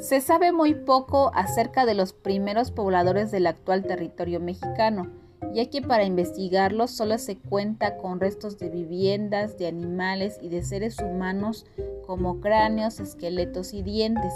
[0.00, 5.10] Se sabe muy poco acerca de los primeros pobladores del actual territorio mexicano,
[5.54, 10.62] ya que para investigarlos solo se cuenta con restos de viviendas, de animales y de
[10.62, 11.64] seres humanos
[12.06, 14.32] como cráneos, esqueletos y dientes,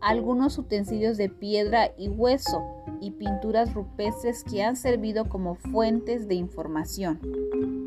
[0.00, 2.62] algunos utensilios de piedra y hueso
[3.00, 7.18] y pinturas rupestres que han servido como fuentes de información.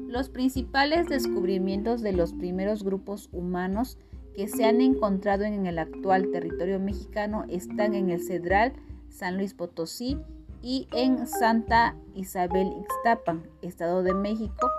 [0.07, 3.97] Los principales descubrimientos de los primeros grupos humanos
[4.35, 8.73] que se han encontrado en el actual territorio mexicano están en el Cedral,
[9.09, 10.17] San Luis Potosí
[10.61, 14.69] y en Santa Isabel Ixtapan, Estado de México,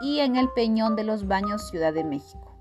[0.00, 2.56] y en el Peñón de los Baños, Ciudad de México.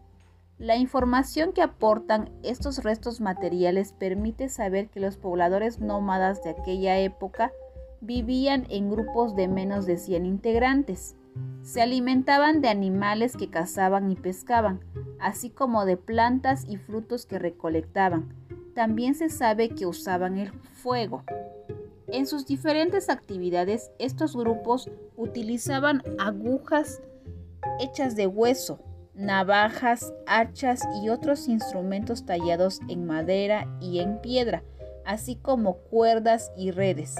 [0.58, 7.00] La información que aportan estos restos materiales permite saber que los pobladores nómadas de aquella
[7.00, 7.54] época
[8.02, 11.16] vivían en grupos de menos de 100 integrantes.
[11.62, 14.80] Se alimentaban de animales que cazaban y pescaban,
[15.20, 18.34] así como de plantas y frutos que recolectaban.
[18.74, 21.24] También se sabe que usaban el fuego.
[22.08, 27.02] En sus diferentes actividades, estos grupos utilizaban agujas
[27.80, 28.80] hechas de hueso,
[29.14, 34.64] navajas, hachas y otros instrumentos tallados en madera y en piedra,
[35.06, 37.16] así como cuerdas y redes,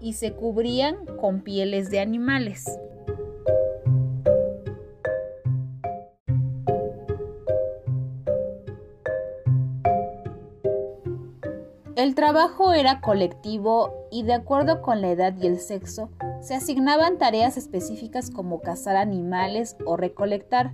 [0.00, 2.64] y se cubrían con pieles de animales.
[12.00, 16.08] El trabajo era colectivo y de acuerdo con la edad y el sexo,
[16.40, 20.72] se asignaban tareas específicas como cazar animales o recolectar.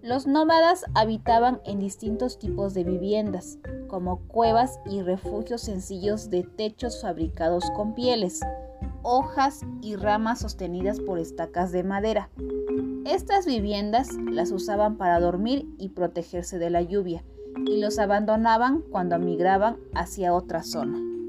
[0.00, 7.02] Los nómadas habitaban en distintos tipos de viviendas, como cuevas y refugios sencillos de techos
[7.02, 8.38] fabricados con pieles,
[9.02, 12.30] hojas y ramas sostenidas por estacas de madera.
[13.04, 17.24] Estas viviendas las usaban para dormir y protegerse de la lluvia,
[17.66, 21.19] y los abandonaban cuando migraban hacia otra zona.